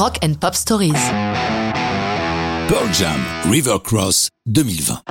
[0.00, 0.94] Rock and Pop Stories.
[2.68, 5.02] Pearl Jam River Cross 2020.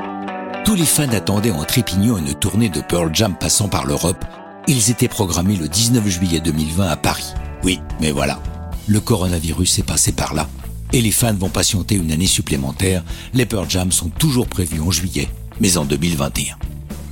[0.65, 4.25] Tous les fans attendaient en trépignant une tournée de Pearl Jam passant par l'Europe.
[4.67, 7.35] Ils étaient programmés le 19 juillet 2020 à Paris.
[7.63, 8.41] Oui, mais voilà,
[8.87, 10.49] le coronavirus est passé par là.
[10.91, 13.03] Et les fans vont patienter une année supplémentaire.
[13.35, 15.29] Les Pearl Jam sont toujours prévus en juillet,
[15.59, 16.55] mais en 2021.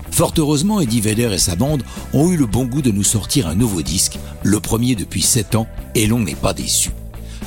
[0.09, 1.83] Fort heureusement, Eddie Vedder et sa bande
[2.13, 5.53] ont eu le bon goût de nous sortir un nouveau disque, le premier depuis 7
[5.53, 6.89] ans, et l'on n'est pas déçu.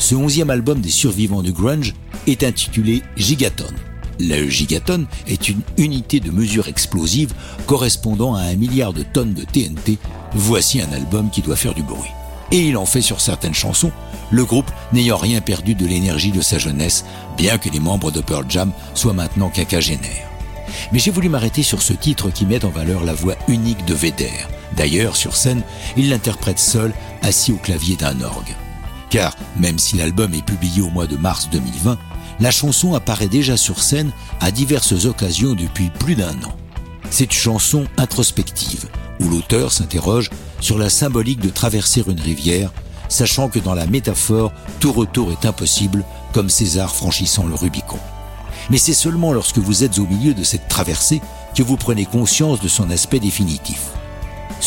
[0.01, 1.95] Ce onzième album des survivants du grunge
[2.27, 3.73] est intitulé Gigaton.
[4.19, 7.35] Le gigaton est une unité de mesure explosive
[7.67, 9.99] correspondant à un milliard de tonnes de TNT.
[10.33, 12.11] Voici un album qui doit faire du bruit.
[12.51, 13.93] Et il en fait sur certaines chansons,
[14.31, 17.05] le groupe n'ayant rien perdu de l'énergie de sa jeunesse,
[17.37, 20.31] bien que les membres de Pearl Jam soient maintenant quinquagénaires.
[20.93, 23.95] Mais j'ai voulu m'arrêter sur ce titre qui met en valeur la voix unique de
[23.95, 24.33] Vedder.
[24.79, 25.63] D'ailleurs, sur scène,
[25.99, 28.57] il l'interprète seul, assis au clavier d'un orgue.
[29.11, 31.99] Car, même si l'album est publié au mois de mars 2020,
[32.39, 36.57] la chanson apparaît déjà sur scène à diverses occasions depuis plus d'un an.
[37.11, 38.87] C'est une chanson introspective,
[39.19, 40.31] où l'auteur s'interroge
[40.61, 42.73] sur la symbolique de traverser une rivière,
[43.09, 47.99] sachant que dans la métaphore, tout retour est impossible, comme César franchissant le Rubicon.
[48.71, 51.21] Mais c'est seulement lorsque vous êtes au milieu de cette traversée
[51.57, 53.89] que vous prenez conscience de son aspect définitif.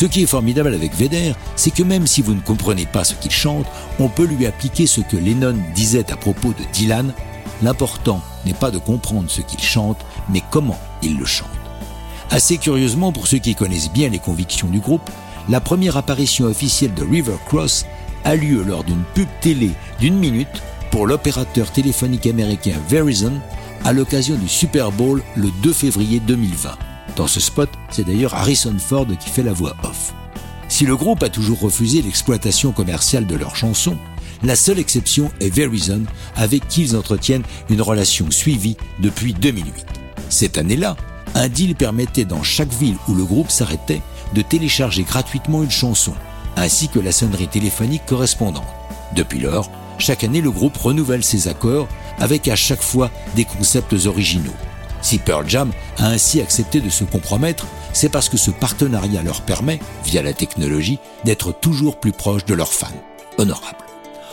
[0.03, 3.13] Ce qui est formidable avec Vedder, c'est que même si vous ne comprenez pas ce
[3.13, 3.65] qu'il chante,
[3.99, 7.13] on peut lui appliquer ce que Lennon disait à propos de Dylan.
[7.61, 11.47] L'important n'est pas de comprendre ce qu'il chante, mais comment il le chante.
[12.31, 15.09] Assez curieusement, pour ceux qui connaissent bien les convictions du groupe,
[15.47, 17.85] la première apparition officielle de River Cross
[18.25, 23.39] a lieu lors d'une pub télé d'une minute pour l'opérateur téléphonique américain Verizon
[23.85, 26.92] à l'occasion du Super Bowl le 2 février 2020.
[27.15, 30.13] Dans ce spot, c'est d'ailleurs Harrison Ford qui fait la voix off.
[30.67, 33.97] Si le groupe a toujours refusé l'exploitation commerciale de leurs chansons,
[34.43, 36.03] la seule exception est Verizon,
[36.35, 39.85] avec qui ils entretiennent une relation suivie depuis 2008.
[40.29, 40.97] Cette année-là,
[41.35, 44.01] un deal permettait dans chaque ville où le groupe s'arrêtait
[44.33, 46.13] de télécharger gratuitement une chanson,
[46.57, 48.65] ainsi que la sonnerie téléphonique correspondante.
[49.15, 49.69] Depuis lors,
[49.99, 51.87] chaque année le groupe renouvelle ses accords
[52.19, 54.51] avec à chaque fois des concepts originaux.
[55.03, 59.41] Si Pearl Jam a ainsi accepté de se compromettre, c'est parce que ce partenariat leur
[59.41, 62.87] permet, via la technologie, d'être toujours plus proches de leurs fans.
[63.37, 63.77] Honorable.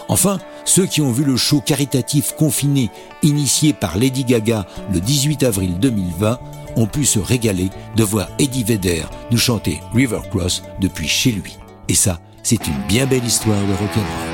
[0.09, 2.91] Enfin, ceux qui ont vu le show caritatif confiné
[3.23, 6.41] initié par Lady Gaga le 18 avril 2020
[6.77, 11.59] ont pu se régaler de voir Eddie Vedder nous chanter River Cross depuis chez lui.
[11.89, 14.30] Et ça, c'est une bien belle histoire de rock'n'roll.